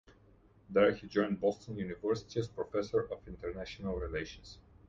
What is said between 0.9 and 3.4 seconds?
he joined Boston University as Professor of